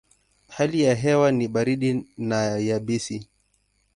Hali 0.47 0.81
ya 0.83 0.95
hewa 0.95 1.31
ni 1.31 1.47
baridi 1.47 2.05
na 2.17 2.35
yabisi. 2.41 3.27